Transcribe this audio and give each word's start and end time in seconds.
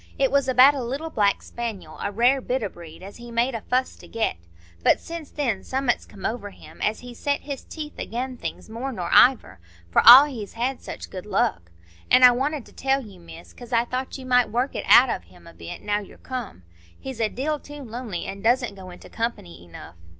It 0.17 0.31
was 0.31 0.47
about 0.47 0.73
a 0.73 0.81
little 0.83 1.11
black 1.11 1.43
spaniel—a 1.43 2.11
rare 2.11 2.41
bit 2.41 2.63
o' 2.63 2.69
breed—as 2.69 3.17
he 3.17 3.29
made 3.29 3.53
a 3.53 3.61
fuss 3.61 3.95
to 3.97 4.07
get. 4.07 4.35
But 4.81 4.99
since 4.99 5.29
then 5.29 5.63
summat's 5.63 6.07
come 6.07 6.25
over 6.25 6.49
him, 6.49 6.81
as 6.81 7.01
he's 7.01 7.19
set 7.19 7.41
his 7.41 7.63
teeth 7.63 7.99
again' 7.99 8.35
things 8.37 8.67
more 8.67 8.91
nor 8.91 9.11
iver, 9.13 9.59
for 9.91 10.01
all 10.03 10.25
he's 10.25 10.53
had 10.53 10.81
such 10.81 11.11
good 11.11 11.27
luck. 11.27 11.69
An' 12.09 12.23
I 12.23 12.31
wanted 12.31 12.65
to 12.65 12.73
tell 12.73 13.03
you, 13.05 13.19
Miss, 13.19 13.53
'cause 13.53 13.71
I 13.71 13.85
thought 13.85 14.17
you 14.17 14.25
might 14.25 14.49
work 14.49 14.73
it 14.73 14.85
out 14.87 15.11
of 15.11 15.25
him 15.25 15.45
a 15.45 15.53
bit, 15.53 15.83
now 15.83 15.99
you're 15.99 16.17
come. 16.17 16.63
He's 16.99 17.19
a 17.21 17.29
deal 17.29 17.59
too 17.59 17.83
lonely, 17.83 18.25
and 18.25 18.43
doesn't 18.43 18.73
go 18.73 18.89
into 18.89 19.07
company 19.07 19.63
enough." 19.63 19.97